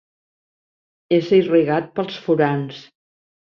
És 1.19 1.31
irrigat 1.41 1.95
pels 2.01 2.19
furans. 2.27 2.85